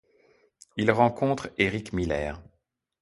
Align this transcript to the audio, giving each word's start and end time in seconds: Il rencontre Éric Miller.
Il 0.77 0.89
rencontre 0.89 1.51
Éric 1.59 1.93
Miller. 1.93 2.41